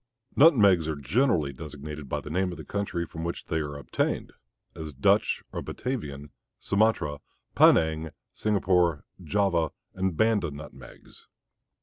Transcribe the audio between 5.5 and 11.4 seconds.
or Batavian, Sumatra, Penang, Singapore, Java, and Banda nutmegs.